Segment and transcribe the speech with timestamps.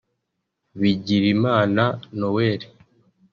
[0.79, 1.83] Bigirimana
[2.19, 2.61] Noel